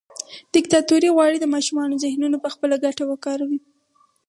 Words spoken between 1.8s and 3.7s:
ذهنونه پخپله ګټه وکاروي.